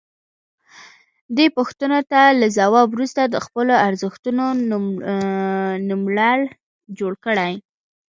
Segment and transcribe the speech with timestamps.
[1.35, 4.45] دې پوښتنو ته له ځواب وروسته د خپلو ارزښتونو
[5.89, 6.37] نوملړ
[6.99, 7.53] جوړ کړئ.